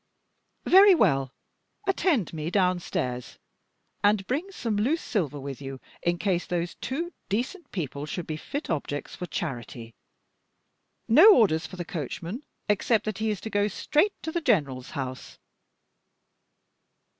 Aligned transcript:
"Very 0.65 0.95
well. 0.95 1.31
Attend 1.85 2.33
me 2.33 2.49
downstairs; 2.49 3.37
and 4.03 4.25
bring 4.25 4.51
some 4.51 4.75
loose 4.77 4.99
silver 5.03 5.39
with 5.39 5.61
you, 5.61 5.79
in 6.01 6.17
case 6.17 6.47
those 6.47 6.73
two 6.73 7.13
decent 7.29 7.71
people 7.71 8.07
should 8.07 8.25
be 8.25 8.35
fit 8.35 8.67
objects 8.71 9.15
for 9.15 9.27
charity. 9.27 9.93
No 11.07 11.35
orders 11.35 11.67
for 11.67 11.75
the 11.75 11.85
coachman, 11.85 12.43
except 12.67 13.05
that 13.05 13.19
he 13.19 13.29
is 13.29 13.39
to 13.41 13.51
go 13.51 13.67
straight 13.67 14.13
to 14.23 14.31
the 14.31 14.41
general's 14.41 14.89
house." 14.97 15.37